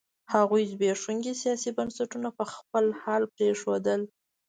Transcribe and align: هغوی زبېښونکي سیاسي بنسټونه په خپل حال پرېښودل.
هغوی 0.33 0.63
زبېښونکي 0.71 1.33
سیاسي 1.41 1.69
بنسټونه 1.77 2.29
په 2.37 2.43
خپل 2.53 2.85
حال 3.01 3.23
پرېښودل. 3.35 4.01